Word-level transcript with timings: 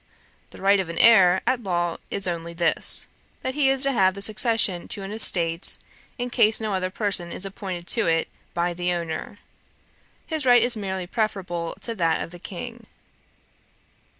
The 0.49 0.59
right 0.59 0.79
of 0.79 0.89
an 0.89 0.97
heir 0.97 1.41
at 1.45 1.61
law 1.61 1.97
is 2.09 2.25
only 2.25 2.53
this, 2.55 3.07
that 3.43 3.53
he 3.53 3.69
is 3.69 3.83
to 3.83 3.91
have 3.91 4.15
the 4.15 4.21
succession 4.23 4.87
to 4.87 5.03
an 5.03 5.11
estate, 5.11 5.77
in 6.17 6.31
case 6.31 6.59
no 6.59 6.73
other 6.73 6.89
person 6.89 7.31
is 7.31 7.45
appointed 7.45 7.85
to 7.89 8.07
it 8.07 8.27
by 8.55 8.73
the 8.73 8.93
owner. 8.93 9.37
His 10.25 10.43
right 10.43 10.63
is 10.63 10.75
merely 10.75 11.05
preferable 11.05 11.75
to 11.81 11.93
that 11.93 12.19
of 12.23 12.31
the 12.31 12.39
King.' 12.39 12.87